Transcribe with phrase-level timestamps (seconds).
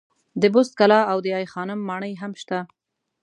[0.41, 2.59] د بست کلا او دای خانم ماڼۍ هم شته.